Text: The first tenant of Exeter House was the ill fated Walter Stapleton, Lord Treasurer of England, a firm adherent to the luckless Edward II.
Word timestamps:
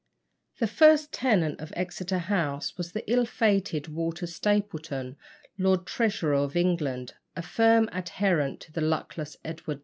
The 0.57 0.65
first 0.65 1.11
tenant 1.11 1.61
of 1.61 1.71
Exeter 1.75 2.17
House 2.17 2.75
was 2.75 2.91
the 2.91 3.07
ill 3.07 3.23
fated 3.23 3.87
Walter 3.87 4.25
Stapleton, 4.25 5.15
Lord 5.59 5.85
Treasurer 5.85 6.33
of 6.33 6.55
England, 6.55 7.13
a 7.35 7.43
firm 7.43 7.87
adherent 7.93 8.61
to 8.61 8.71
the 8.71 8.81
luckless 8.81 9.37
Edward 9.45 9.75
II. 9.75 9.79